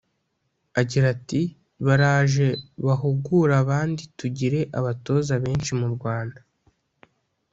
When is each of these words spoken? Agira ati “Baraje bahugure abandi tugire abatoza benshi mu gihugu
Agira 0.79 1.05
ati 1.15 1.41
“Baraje 1.85 2.47
bahugure 2.85 3.53
abandi 3.63 4.03
tugire 4.17 4.59
abatoza 4.79 5.33
benshi 5.43 5.71
mu 5.79 5.85
gihugu 5.91 6.37